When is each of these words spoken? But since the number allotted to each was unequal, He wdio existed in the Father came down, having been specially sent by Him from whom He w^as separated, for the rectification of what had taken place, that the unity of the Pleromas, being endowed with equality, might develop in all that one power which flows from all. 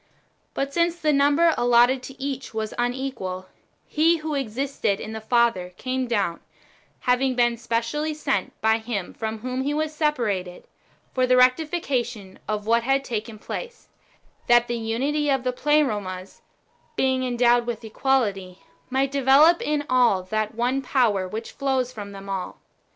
But 0.55 0.73
since 0.73 0.95
the 0.95 1.13
number 1.13 1.53
allotted 1.59 2.01
to 2.01 2.19
each 2.19 2.55
was 2.55 2.73
unequal, 2.79 3.45
He 3.85 4.19
wdio 4.21 4.41
existed 4.41 4.99
in 4.99 5.11
the 5.11 5.21
Father 5.21 5.73
came 5.77 6.07
down, 6.07 6.39
having 7.01 7.35
been 7.35 7.55
specially 7.55 8.15
sent 8.15 8.59
by 8.61 8.79
Him 8.79 9.13
from 9.13 9.41
whom 9.41 9.61
He 9.61 9.75
w^as 9.75 9.91
separated, 9.91 10.63
for 11.13 11.27
the 11.27 11.37
rectification 11.37 12.39
of 12.47 12.65
what 12.65 12.81
had 12.81 13.03
taken 13.03 13.37
place, 13.37 13.89
that 14.47 14.67
the 14.67 14.73
unity 14.79 15.29
of 15.29 15.43
the 15.43 15.53
Pleromas, 15.53 16.41
being 16.95 17.23
endowed 17.23 17.67
with 17.67 17.83
equality, 17.85 18.63
might 18.89 19.11
develop 19.11 19.61
in 19.61 19.85
all 19.87 20.23
that 20.23 20.55
one 20.55 20.81
power 20.81 21.27
which 21.27 21.51
flows 21.51 21.93
from 21.93 22.27
all. 22.27 22.59